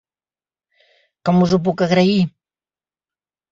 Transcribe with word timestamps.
Com 1.29 1.45
us 1.47 1.53
ho 1.53 1.61
puc 1.69 1.85
agrair? 1.89 2.17